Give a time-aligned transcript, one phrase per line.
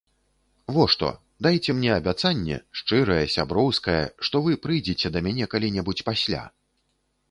[0.77, 1.09] Во што,
[1.47, 6.43] дайце мне абяцанне, шчырае, сяброўскае, што вы прыйдзеце да мяне калі-небудзь пасля.